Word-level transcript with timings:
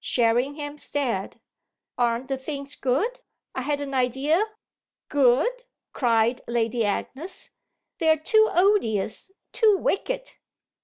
Sherringham 0.03 0.79
stared. 0.79 1.39
"Aren't 1.95 2.27
the 2.27 2.35
things 2.39 2.73
good? 2.73 3.19
I 3.53 3.61
had 3.61 3.79
an 3.81 3.93
idea!" 3.93 4.43
"Good?" 5.09 5.65
cried 5.93 6.41
Lady 6.47 6.83
Agnes. 6.83 7.51
"They're 7.99 8.17
too 8.17 8.49
odious, 8.51 9.29
too 9.51 9.77
wicked." 9.77 10.31